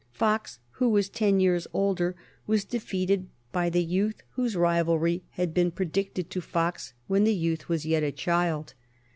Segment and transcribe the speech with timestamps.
[0.13, 2.15] Fox, who was ten years older,
[2.47, 7.69] was defeated by the youth whose rivalry had been predicted to Fox when the youth
[7.69, 8.73] was yet a child.